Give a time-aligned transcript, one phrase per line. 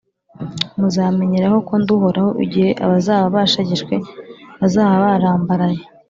[0.79, 3.95] Muzamenyeraho ko ndi Uhoraho, igihe abazaba bashegeshwe
[4.59, 5.81] bazaba barambaraye